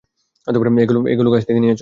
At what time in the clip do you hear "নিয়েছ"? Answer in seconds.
1.59-1.79